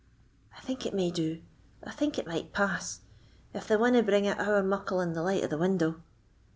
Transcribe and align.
"I 0.57 0.61
think 0.61 0.87
it 0.87 0.95
may 0.95 1.11
do—I 1.11 1.91
think 1.91 2.17
it 2.17 2.25
might 2.25 2.53
pass, 2.53 3.01
if 3.53 3.67
they 3.67 3.77
winna 3.77 4.01
bring 4.01 4.25
it 4.25 4.39
ower 4.39 4.63
muckle 4.63 4.99
in 4.99 5.13
the 5.13 5.21
light 5.21 5.43
o' 5.43 5.47
the 5.47 5.59
window!" 5.59 6.01